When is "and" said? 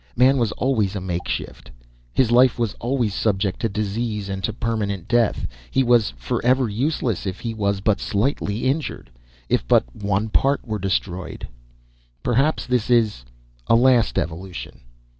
4.29-4.43